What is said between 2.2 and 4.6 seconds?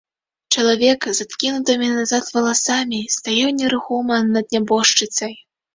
валасамі стаяў нерухома над